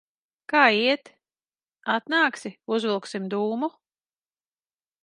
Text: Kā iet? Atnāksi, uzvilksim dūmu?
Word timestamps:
Kā 0.53 0.61
iet? 0.77 1.11
Atnāksi, 1.97 2.53
uzvilksim 2.79 3.31
dūmu? 3.37 3.73